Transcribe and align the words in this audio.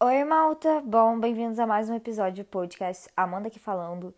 Oi, 0.00 0.22
malta! 0.22 0.80
Bom, 0.84 1.18
bem-vindos 1.18 1.58
a 1.58 1.66
mais 1.66 1.90
um 1.90 1.94
episódio 1.96 2.44
do 2.44 2.46
podcast 2.46 3.10
Amanda 3.16 3.48
aqui 3.48 3.58
falando. 3.58 4.14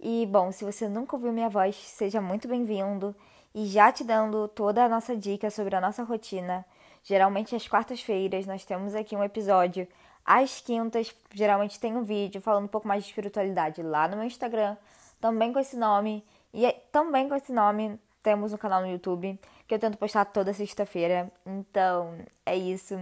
E, 0.00 0.26
bom, 0.26 0.50
se 0.50 0.64
você 0.64 0.88
nunca 0.88 1.14
ouviu 1.14 1.32
minha 1.32 1.48
voz, 1.48 1.76
seja 1.76 2.20
muito 2.20 2.48
bem-vindo. 2.48 3.14
E 3.54 3.64
já 3.66 3.92
te 3.92 4.02
dando 4.02 4.48
toda 4.48 4.84
a 4.84 4.88
nossa 4.88 5.16
dica 5.16 5.48
sobre 5.48 5.76
a 5.76 5.80
nossa 5.80 6.02
rotina. 6.02 6.66
Geralmente, 7.04 7.54
às 7.54 7.68
quartas-feiras, 7.68 8.44
nós 8.44 8.64
temos 8.64 8.92
aqui 8.92 9.14
um 9.14 9.22
episódio. 9.22 9.86
Às 10.24 10.60
quintas, 10.60 11.14
geralmente 11.32 11.78
tem 11.78 11.96
um 11.96 12.02
vídeo 12.02 12.40
falando 12.40 12.64
um 12.64 12.68
pouco 12.68 12.88
mais 12.88 13.04
de 13.04 13.10
espiritualidade 13.10 13.84
lá 13.84 14.08
no 14.08 14.16
meu 14.16 14.26
Instagram, 14.26 14.76
também 15.20 15.52
com 15.52 15.60
esse 15.60 15.76
nome. 15.76 16.24
E 16.52 16.68
também 16.90 17.28
com 17.28 17.36
esse 17.36 17.52
nome, 17.52 18.00
temos 18.20 18.52
um 18.52 18.56
canal 18.56 18.80
no 18.80 18.88
YouTube 18.88 19.38
que 19.68 19.74
eu 19.74 19.78
tento 19.78 19.96
postar 19.96 20.24
toda 20.24 20.52
sexta-feira. 20.52 21.30
Então, 21.46 22.18
é 22.44 22.56
isso. 22.56 22.98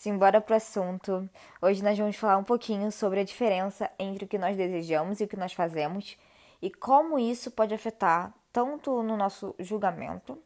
Simbora 0.00 0.40
pro 0.40 0.56
assunto. 0.56 1.28
Hoje 1.60 1.84
nós 1.84 1.98
vamos 1.98 2.16
falar 2.16 2.38
um 2.38 2.42
pouquinho 2.42 2.90
sobre 2.90 3.20
a 3.20 3.22
diferença 3.22 3.90
entre 3.98 4.24
o 4.24 4.26
que 4.26 4.38
nós 4.38 4.56
desejamos 4.56 5.20
e 5.20 5.24
o 5.24 5.28
que 5.28 5.36
nós 5.36 5.52
fazemos 5.52 6.16
e 6.62 6.70
como 6.70 7.18
isso 7.18 7.50
pode 7.50 7.74
afetar 7.74 8.32
tanto 8.50 9.02
no 9.02 9.14
nosso 9.14 9.54
julgamento 9.58 10.42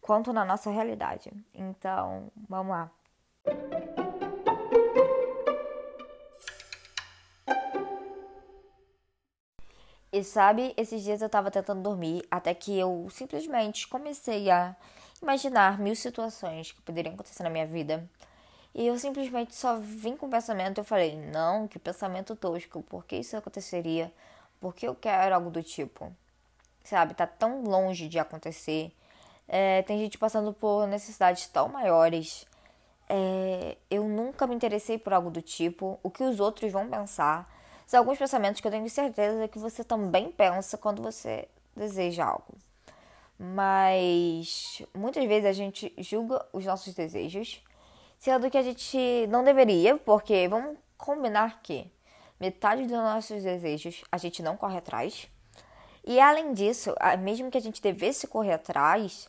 quanto 0.00 0.32
na 0.32 0.42
nossa 0.42 0.70
realidade. 0.70 1.30
Então, 1.52 2.32
vamos 2.48 2.70
lá. 2.70 2.90
E 10.10 10.24
sabe, 10.24 10.72
esses 10.78 11.02
dias 11.02 11.20
eu 11.20 11.28
tava 11.28 11.50
tentando 11.50 11.82
dormir 11.82 12.26
até 12.30 12.54
que 12.54 12.78
eu 12.78 13.06
simplesmente 13.10 13.86
comecei 13.86 14.50
a 14.50 14.74
imaginar 15.20 15.78
mil 15.78 15.94
situações 15.94 16.72
que 16.72 16.80
poderiam 16.80 17.12
acontecer 17.12 17.42
na 17.42 17.50
minha 17.50 17.66
vida. 17.66 18.08
E 18.74 18.86
eu 18.86 18.98
simplesmente 18.98 19.54
só 19.54 19.76
vim 19.76 20.16
com 20.16 20.26
o 20.26 20.30
pensamento 20.30 20.78
eu 20.78 20.84
falei, 20.84 21.16
não, 21.16 21.68
que 21.68 21.78
pensamento 21.78 22.34
tosco, 22.34 22.82
por 22.82 23.04
que 23.04 23.16
isso 23.16 23.36
aconteceria? 23.36 24.12
Por 24.60 24.74
que 24.74 24.88
eu 24.88 24.94
quero 24.94 25.34
algo 25.34 25.50
do 25.50 25.62
tipo? 25.62 26.12
Sabe, 26.82 27.14
tá 27.14 27.26
tão 27.26 27.62
longe 27.62 28.08
de 28.08 28.18
acontecer. 28.18 28.92
É, 29.46 29.82
tem 29.82 29.98
gente 29.98 30.18
passando 30.18 30.52
por 30.52 30.86
necessidades 30.86 31.46
tão 31.46 31.68
maiores. 31.68 32.46
É, 33.08 33.76
eu 33.90 34.04
nunca 34.04 34.46
me 34.46 34.54
interessei 34.54 34.98
por 34.98 35.12
algo 35.12 35.30
do 35.30 35.40
tipo. 35.40 35.98
O 36.02 36.10
que 36.10 36.24
os 36.24 36.40
outros 36.40 36.72
vão 36.72 36.88
pensar. 36.88 37.48
São 37.86 38.00
alguns 38.00 38.18
pensamentos 38.18 38.60
que 38.60 38.66
eu 38.66 38.72
tenho 38.72 38.88
certeza 38.90 39.46
que 39.48 39.58
você 39.58 39.84
também 39.84 40.32
pensa 40.32 40.76
quando 40.76 41.02
você 41.02 41.48
deseja 41.76 42.24
algo. 42.24 42.54
Mas 43.38 44.82
muitas 44.94 45.24
vezes 45.26 45.44
a 45.46 45.52
gente 45.52 45.92
julga 45.98 46.44
os 46.52 46.64
nossos 46.64 46.94
desejos, 46.94 47.62
sendo 48.24 48.50
que 48.50 48.56
a 48.56 48.62
gente 48.62 49.26
não 49.28 49.44
deveria, 49.44 49.98
porque 49.98 50.48
vamos 50.48 50.78
combinar 50.96 51.60
que 51.62 51.92
metade 52.40 52.84
dos 52.84 52.92
nossos 52.92 53.42
desejos 53.42 54.02
a 54.10 54.16
gente 54.16 54.42
não 54.42 54.56
corre 54.56 54.78
atrás. 54.78 55.28
E 56.02 56.18
além 56.18 56.54
disso, 56.54 56.94
mesmo 57.18 57.50
que 57.50 57.58
a 57.58 57.60
gente 57.60 57.82
devesse 57.82 58.26
correr 58.26 58.54
atrás, 58.54 59.28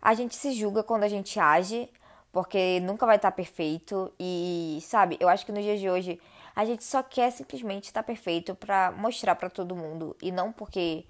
a 0.00 0.12
gente 0.12 0.36
se 0.36 0.52
julga 0.52 0.82
quando 0.82 1.04
a 1.04 1.08
gente 1.08 1.40
age, 1.40 1.88
porque 2.30 2.80
nunca 2.80 3.06
vai 3.06 3.16
estar 3.16 3.32
perfeito. 3.32 4.12
E, 4.20 4.78
sabe, 4.82 5.16
eu 5.20 5.30
acho 5.30 5.46
que 5.46 5.52
nos 5.52 5.64
dias 5.64 5.80
de 5.80 5.88
hoje 5.88 6.20
a 6.54 6.66
gente 6.66 6.84
só 6.84 7.02
quer 7.02 7.30
simplesmente 7.30 7.84
estar 7.84 8.02
perfeito 8.02 8.54
para 8.54 8.92
mostrar 8.92 9.36
para 9.36 9.48
todo 9.48 9.74
mundo 9.74 10.14
e 10.20 10.30
não 10.30 10.52
porque 10.52 11.06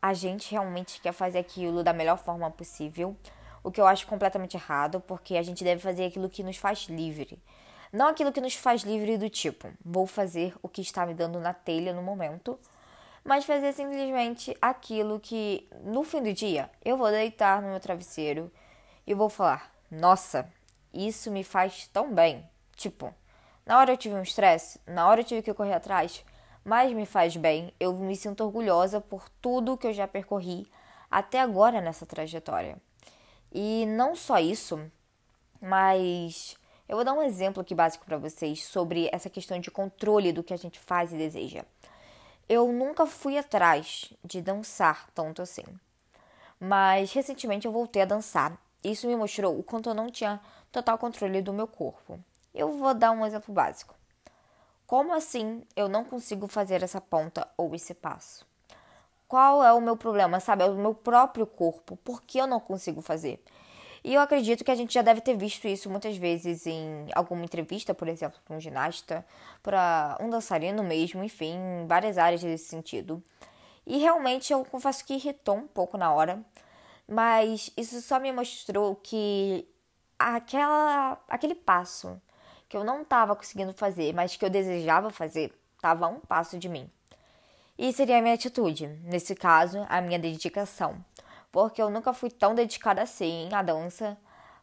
a 0.00 0.14
gente 0.14 0.52
realmente 0.52 1.00
quer 1.00 1.12
fazer 1.12 1.40
aquilo 1.40 1.82
da 1.82 1.92
melhor 1.92 2.18
forma 2.18 2.48
possível. 2.52 3.16
O 3.62 3.70
que 3.70 3.80
eu 3.80 3.86
acho 3.86 4.06
completamente 4.06 4.56
errado, 4.56 5.00
porque 5.00 5.36
a 5.36 5.42
gente 5.42 5.62
deve 5.62 5.80
fazer 5.80 6.06
aquilo 6.06 6.28
que 6.28 6.42
nos 6.42 6.56
faz 6.56 6.86
livre. 6.88 7.38
Não 7.92 8.08
aquilo 8.08 8.32
que 8.32 8.40
nos 8.40 8.54
faz 8.54 8.82
livre 8.82 9.18
do 9.18 9.28
tipo, 9.28 9.68
vou 9.84 10.06
fazer 10.06 10.54
o 10.62 10.68
que 10.68 10.80
está 10.80 11.04
me 11.04 11.12
dando 11.14 11.38
na 11.38 11.52
telha 11.52 11.92
no 11.92 12.02
momento, 12.02 12.58
mas 13.22 13.44
fazer 13.44 13.72
simplesmente 13.72 14.56
aquilo 14.60 15.20
que 15.20 15.68
no 15.84 16.02
fim 16.02 16.22
do 16.22 16.32
dia 16.32 16.70
eu 16.84 16.96
vou 16.96 17.10
deitar 17.10 17.60
no 17.62 17.68
meu 17.68 17.78
travesseiro 17.78 18.50
e 19.06 19.14
vou 19.14 19.28
falar: 19.28 19.70
"Nossa, 19.90 20.50
isso 20.92 21.30
me 21.30 21.44
faz 21.44 21.86
tão 21.88 22.12
bem". 22.12 22.48
Tipo, 22.76 23.14
na 23.64 23.78
hora 23.78 23.92
eu 23.92 23.96
tive 23.96 24.14
um 24.14 24.22
estresse, 24.22 24.80
na 24.86 25.06
hora 25.06 25.20
eu 25.20 25.24
tive 25.24 25.42
que 25.42 25.54
correr 25.54 25.74
atrás, 25.74 26.24
mas 26.64 26.92
me 26.92 27.06
faz 27.06 27.36
bem. 27.36 27.72
Eu 27.78 27.92
me 27.92 28.16
sinto 28.16 28.44
orgulhosa 28.44 29.00
por 29.00 29.28
tudo 29.40 29.76
que 29.76 29.86
eu 29.86 29.92
já 29.92 30.08
percorri 30.08 30.66
até 31.10 31.40
agora 31.40 31.80
nessa 31.80 32.06
trajetória. 32.06 32.76
E 33.54 33.84
não 33.86 34.16
só 34.16 34.38
isso, 34.38 34.80
mas 35.60 36.56
eu 36.88 36.96
vou 36.96 37.04
dar 37.04 37.12
um 37.12 37.22
exemplo 37.22 37.60
aqui 37.60 37.74
básico 37.74 38.04
para 38.04 38.16
vocês 38.16 38.64
sobre 38.64 39.08
essa 39.12 39.28
questão 39.28 39.60
de 39.60 39.70
controle 39.70 40.32
do 40.32 40.42
que 40.42 40.54
a 40.54 40.56
gente 40.56 40.78
faz 40.78 41.12
e 41.12 41.16
deseja. 41.16 41.64
Eu 42.48 42.72
nunca 42.72 43.06
fui 43.06 43.36
atrás 43.36 44.12
de 44.24 44.40
dançar 44.40 45.08
tanto 45.14 45.42
assim. 45.42 45.64
Mas 46.58 47.12
recentemente 47.12 47.66
eu 47.66 47.72
voltei 47.72 48.02
a 48.02 48.06
dançar. 48.06 48.58
Isso 48.82 49.06
me 49.06 49.16
mostrou 49.16 49.58
o 49.58 49.62
quanto 49.62 49.90
eu 49.90 49.94
não 49.94 50.10
tinha 50.10 50.40
total 50.70 50.96
controle 50.96 51.42
do 51.42 51.52
meu 51.52 51.66
corpo. 51.66 52.18
Eu 52.54 52.78
vou 52.78 52.94
dar 52.94 53.10
um 53.10 53.24
exemplo 53.24 53.54
básico. 53.54 53.94
Como 54.86 55.14
assim 55.14 55.62
eu 55.76 55.88
não 55.88 56.04
consigo 56.04 56.46
fazer 56.46 56.82
essa 56.82 57.00
ponta 57.00 57.48
ou 57.56 57.74
esse 57.74 57.94
passo? 57.94 58.46
Qual 59.32 59.64
é 59.64 59.72
o 59.72 59.80
meu 59.80 59.96
problema, 59.96 60.40
sabe? 60.40 60.62
É 60.62 60.66
o 60.66 60.74
meu 60.74 60.94
próprio 60.94 61.46
corpo. 61.46 61.96
Por 62.04 62.20
que 62.20 62.36
eu 62.36 62.46
não 62.46 62.60
consigo 62.60 63.00
fazer? 63.00 63.42
E 64.04 64.12
eu 64.12 64.20
acredito 64.20 64.62
que 64.62 64.70
a 64.70 64.74
gente 64.74 64.92
já 64.92 65.00
deve 65.00 65.22
ter 65.22 65.34
visto 65.38 65.66
isso 65.66 65.88
muitas 65.88 66.18
vezes 66.18 66.66
em 66.66 67.06
alguma 67.14 67.42
entrevista, 67.42 67.94
por 67.94 68.08
exemplo, 68.08 68.38
para 68.44 68.54
um 68.54 68.60
ginasta, 68.60 69.24
para 69.62 70.18
um 70.20 70.28
dançarino 70.28 70.82
mesmo, 70.82 71.24
enfim, 71.24 71.54
em 71.54 71.86
várias 71.86 72.18
áreas 72.18 72.42
desse 72.42 72.66
sentido. 72.66 73.22
E 73.86 73.96
realmente 73.96 74.52
eu 74.52 74.62
confesso 74.66 75.02
que 75.02 75.14
irritou 75.14 75.56
um 75.56 75.66
pouco 75.66 75.96
na 75.96 76.12
hora, 76.12 76.44
mas 77.08 77.72
isso 77.74 78.02
só 78.02 78.20
me 78.20 78.30
mostrou 78.32 78.96
que 78.96 79.66
aquela, 80.18 81.18
aquele 81.26 81.54
passo 81.54 82.20
que 82.68 82.76
eu 82.76 82.84
não 82.84 83.00
estava 83.00 83.34
conseguindo 83.34 83.72
fazer, 83.72 84.12
mas 84.12 84.36
que 84.36 84.44
eu 84.44 84.50
desejava 84.50 85.08
fazer, 85.08 85.58
estava 85.74 86.04
a 86.04 86.08
um 86.10 86.20
passo 86.20 86.58
de 86.58 86.68
mim. 86.68 86.90
E 87.82 87.92
seria 87.92 88.18
a 88.18 88.22
minha 88.22 88.34
atitude, 88.34 88.86
nesse 89.02 89.34
caso, 89.34 89.84
a 89.88 90.00
minha 90.00 90.16
dedicação, 90.16 91.04
porque 91.50 91.82
eu 91.82 91.90
nunca 91.90 92.12
fui 92.12 92.30
tão 92.30 92.54
dedicada 92.54 93.02
assim 93.02 93.48
à 93.52 93.60
dança, 93.60 94.16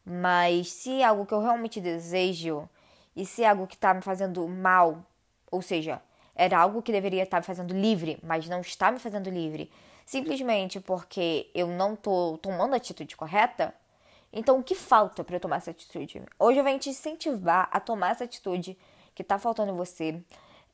mas 0.06 0.72
se 0.72 1.02
é 1.02 1.04
algo 1.04 1.26
que 1.26 1.34
eu 1.34 1.42
realmente 1.42 1.82
desejo 1.82 2.70
e 3.14 3.26
se 3.26 3.44
é 3.44 3.50
algo 3.50 3.68
que 3.68 3.76
está 3.76 3.94
me 3.94 4.02
fazendo 4.02 4.48
mal, 4.48 5.06
ou 5.52 5.62
seja, 5.62 6.02
era 6.34 6.58
algo 6.58 6.82
que 6.82 6.94
deveria 6.94 7.24
estar 7.24 7.36
tá 7.36 7.42
me 7.42 7.46
fazendo 7.46 7.74
livre, 7.74 8.18
mas 8.24 8.48
não 8.48 8.62
está 8.62 8.90
me 8.90 9.00
fazendo 9.00 9.30
livre, 9.30 9.70
simplesmente 10.06 10.80
porque 10.80 11.52
eu 11.54 11.68
não 11.68 11.96
estou 11.96 12.38
tomando 12.38 12.74
a 12.74 12.78
atitude 12.78 13.18
correta, 13.18 13.76
então, 14.32 14.60
o 14.60 14.64
que 14.64 14.76
falta 14.76 15.26
para 15.26 15.36
eu 15.36 15.42
tomar 15.42 15.58
essa 15.58 15.72
atitude? 15.72 16.22
Hoje 16.40 16.58
eu 16.58 16.64
venho 16.64 16.80
te 16.80 16.90
incentivar 16.90 17.68
a 17.70 17.82
tomar 17.82 18.12
essa 18.12 18.24
atitude 18.24 18.78
que 19.14 19.24
está 19.24 19.38
faltando 19.38 19.74
em 19.74 19.76
você. 19.76 20.24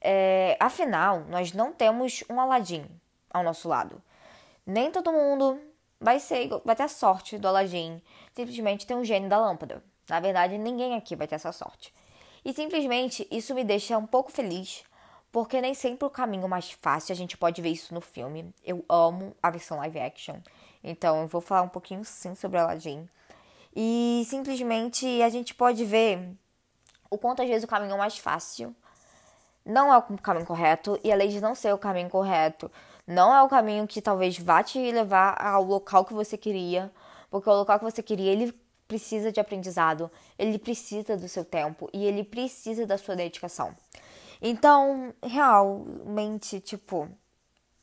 É, 0.02 0.58
afinal, 0.60 1.22
nós 1.30 1.54
não 1.54 1.72
temos 1.72 2.24
um 2.30 2.40
Aladim 2.40 2.86
ao 3.30 3.44
nosso 3.44 3.68
lado. 3.68 4.02
Nem 4.66 4.92
todo 4.92 5.12
mundo 5.12 5.60
vai 6.00 6.20
ser, 6.20 6.50
vai 6.64 6.76
ter 6.76 6.84
a 6.84 6.88
sorte 6.88 7.38
do 7.38 7.48
Aladim. 7.48 8.02
Simplesmente 8.34 8.86
ter 8.86 8.96
um 8.96 9.04
gênio 9.04 9.30
da 9.30 9.40
lâmpada. 9.40 9.84
Na 10.08 10.20
verdade, 10.20 10.58
ninguém 10.58 10.96
aqui 10.96 11.16
vai 11.16 11.28
ter 11.28 11.36
essa 11.36 11.52
sorte. 11.52 11.94
E 12.44 12.54
simplesmente 12.54 13.28
isso 13.32 13.56
me 13.56 13.64
deixa 13.64 13.98
um 13.98 14.06
pouco 14.06 14.32
feliz, 14.32 14.84
porque 15.32 15.60
nem 15.60 15.74
sempre 15.74 16.06
o 16.06 16.12
caminho 16.12 16.48
mais 16.48 16.72
fácil, 16.72 17.12
a 17.12 17.16
gente 17.16 17.36
pode 17.36 17.62
ver 17.62 17.70
isso 17.70 17.94
no 17.94 18.02
filme. 18.02 18.54
Eu 18.64 18.86
amo 18.88 19.36
a 19.42 19.50
versão 19.50 19.78
live 19.78 20.00
action. 20.00 20.36
Então, 20.84 21.22
eu 21.22 21.28
vou 21.28 21.42
falar 21.42 21.64
um 21.64 21.70
pouquinho 21.70 22.06
sim 22.06 22.36
sobre 22.36 22.60
Aladdin. 22.60 23.10
E 23.76 24.24
simplesmente 24.28 25.22
a 25.24 25.30
gente 25.30 25.56
pode 25.56 25.84
ver 25.84 26.38
o 27.10 27.18
quanto 27.18 27.42
às 27.42 27.48
vezes 27.50 27.64
o 27.64 27.68
caminho 27.68 27.98
mais 27.98 28.18
fácil 28.18 28.76
não 29.66 29.94
é 29.94 29.98
o 29.98 30.04
caminho 30.18 30.46
correto 30.46 31.00
e 31.04 31.12
além 31.12 31.30
de 31.30 31.42
não 31.42 31.56
ser 31.56 31.74
o 31.74 31.78
caminho 31.78 32.10
correto, 32.10 32.72
não 33.08 33.34
é 33.34 33.42
o 33.42 33.50
caminho 33.50 33.88
que 33.88 34.02
talvez 34.02 34.38
vá 34.38 34.64
te 34.64 34.80
levar 34.92 35.36
ao 35.42 35.64
local 35.64 36.06
que 36.06 36.14
você 36.14 36.38
queria, 36.38 36.92
porque 37.30 37.50
o 37.50 37.54
local 37.54 37.80
que 37.80 37.86
você 37.86 38.04
queria, 38.04 38.32
ele 38.32 38.54
precisa 38.88 39.32
de 39.32 39.40
aprendizado, 39.40 40.12
ele 40.38 40.60
precisa 40.60 41.18
do 41.18 41.28
seu 41.28 41.44
tempo 41.44 41.90
e 41.92 42.06
ele 42.06 42.24
precisa 42.24 42.86
da 42.86 42.98
sua 42.98 43.16
dedicação. 43.16 43.76
Então, 44.42 45.14
realmente, 45.24 46.60
tipo, 46.60 47.10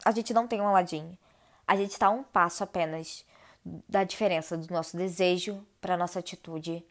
a 0.05 0.11
gente 0.13 0.33
não 0.33 0.47
tem 0.47 0.61
um 0.61 0.69
Aladdin. 0.69 1.17
A 1.67 1.77
gente 1.77 1.91
está 1.93 2.11
um 2.11 2.23
passo 2.23 2.63
apenas 2.63 3.25
da 3.89 4.05
diferença 4.05 4.57
do 4.57 4.73
nosso 4.73 4.97
desejo 4.97 5.65
para 5.81 5.97
nossa 5.97 6.19
atitude. 6.19 6.85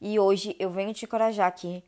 E 0.00 0.18
hoje 0.18 0.56
eu 0.58 0.70
venho 0.70 0.94
te 0.94 1.04
encorajar 1.04 1.46
aqui 1.46 1.84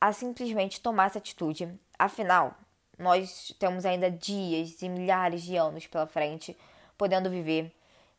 a 0.00 0.12
simplesmente 0.12 0.80
tomar 0.80 1.06
essa 1.06 1.18
atitude. 1.18 1.72
Afinal, 1.98 2.54
nós 2.98 3.54
temos 3.58 3.84
ainda 3.84 4.10
dias 4.10 4.80
e 4.82 4.88
milhares 4.88 5.42
de 5.42 5.56
anos 5.56 5.86
pela 5.86 6.06
frente 6.06 6.56
podendo 6.96 7.30
viver. 7.30 7.72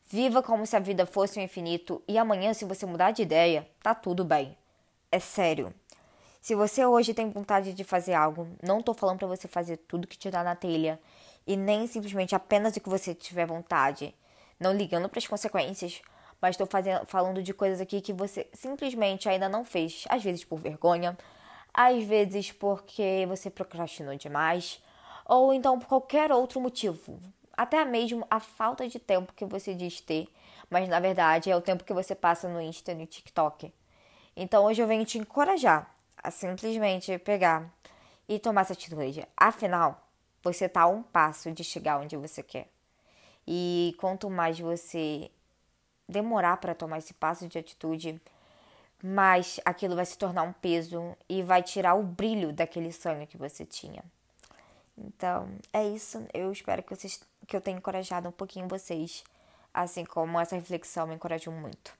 Viva 0.06 0.42
como 0.42 0.66
se 0.66 0.74
a 0.74 0.80
vida 0.80 1.04
fosse 1.04 1.38
um 1.38 1.42
infinito 1.42 2.02
e 2.08 2.16
amanhã, 2.16 2.54
se 2.54 2.64
você 2.64 2.86
mudar 2.86 3.10
de 3.10 3.22
ideia, 3.22 3.68
tá 3.82 3.94
tudo 3.94 4.24
bem. 4.24 4.56
É 5.12 5.18
sério. 5.18 5.74
Se 6.40 6.54
você 6.54 6.84
hoje 6.86 7.12
tem 7.12 7.30
vontade 7.30 7.74
de 7.74 7.84
fazer 7.84 8.14
algo, 8.14 8.48
não 8.62 8.80
tô 8.80 8.94
falando 8.94 9.18
para 9.18 9.28
você 9.28 9.46
fazer 9.46 9.76
tudo 9.76 10.06
que 10.06 10.16
te 10.16 10.30
dá 10.30 10.42
na 10.42 10.54
telha 10.54 10.98
e 11.46 11.56
nem 11.56 11.86
simplesmente 11.86 12.34
apenas 12.34 12.76
o 12.76 12.80
que 12.80 12.88
você 12.88 13.14
tiver 13.14 13.46
vontade, 13.46 14.14
não 14.58 14.72
ligando 14.72 15.08
para 15.08 15.18
as 15.18 15.26
consequências, 15.26 16.00
mas 16.40 16.54
estou 16.54 16.68
falando 17.06 17.42
de 17.42 17.52
coisas 17.52 17.80
aqui 17.80 18.00
que 18.00 18.12
você 18.12 18.46
simplesmente 18.52 19.28
ainda 19.28 19.48
não 19.48 19.64
fez, 19.64 20.04
às 20.08 20.22
vezes 20.22 20.44
por 20.44 20.58
vergonha, 20.58 21.18
às 21.80 22.02
vezes 22.02 22.50
porque 22.50 23.24
você 23.28 23.48
procrastinou 23.48 24.16
demais, 24.16 24.82
ou 25.24 25.54
então 25.54 25.78
por 25.78 25.86
qualquer 25.86 26.32
outro 26.32 26.60
motivo, 26.60 27.20
até 27.56 27.84
mesmo 27.84 28.26
a 28.28 28.40
falta 28.40 28.88
de 28.88 28.98
tempo 28.98 29.32
que 29.32 29.44
você 29.44 29.72
diz 29.74 30.00
ter, 30.00 30.26
mas 30.68 30.88
na 30.88 30.98
verdade 30.98 31.48
é 31.48 31.56
o 31.56 31.60
tempo 31.60 31.84
que 31.84 31.94
você 31.94 32.16
passa 32.16 32.48
no 32.48 32.60
Insta 32.60 32.90
e 32.90 32.96
no 32.96 33.06
TikTok. 33.06 33.72
Então 34.36 34.64
hoje 34.64 34.82
eu 34.82 34.88
venho 34.88 35.04
te 35.04 35.18
encorajar 35.18 35.88
a 36.20 36.32
simplesmente 36.32 37.16
pegar 37.18 37.72
e 38.28 38.40
tomar 38.40 38.62
essa 38.62 38.72
atitude. 38.72 39.24
Afinal, 39.36 40.04
você 40.42 40.64
está 40.64 40.82
a 40.82 40.88
um 40.88 41.00
passo 41.00 41.52
de 41.52 41.62
chegar 41.62 42.00
onde 42.00 42.16
você 42.16 42.42
quer. 42.42 42.68
E 43.46 43.94
quanto 44.00 44.28
mais 44.28 44.58
você 44.58 45.30
demorar 46.08 46.56
para 46.56 46.74
tomar 46.74 46.98
esse 46.98 47.14
passo 47.14 47.46
de 47.46 47.56
atitude, 47.56 48.20
mais 49.02 49.60
aquilo 49.64 49.94
vai 49.96 50.04
se 50.04 50.18
tornar 50.18 50.42
um 50.42 50.52
peso 50.52 51.16
e 51.28 51.42
vai 51.42 51.62
tirar 51.62 51.94
o 51.94 52.02
brilho 52.02 52.52
daquele 52.52 52.92
sonho 52.92 53.26
que 53.26 53.36
você 53.36 53.64
tinha. 53.64 54.02
Então, 54.96 55.48
é 55.72 55.86
isso. 55.88 56.26
Eu 56.34 56.50
espero 56.50 56.82
que 56.82 56.94
vocês 56.94 57.20
que 57.46 57.56
eu 57.56 57.60
tenha 57.60 57.78
encorajado 57.78 58.28
um 58.28 58.32
pouquinho 58.32 58.68
vocês, 58.68 59.24
assim 59.72 60.04
como 60.04 60.38
essa 60.38 60.54
reflexão 60.54 61.06
me 61.06 61.14
encorajou 61.14 61.52
muito. 61.52 61.97